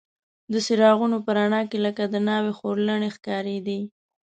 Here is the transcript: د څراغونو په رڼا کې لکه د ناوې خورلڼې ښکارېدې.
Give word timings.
د 0.53 0.53
څراغونو 0.65 1.17
په 1.25 1.31
رڼا 1.37 1.61
کې 1.69 1.77
لکه 1.85 2.03
د 2.07 2.15
ناوې 2.27 2.53
خورلڼې 2.59 3.09
ښکارېدې. 3.15 3.79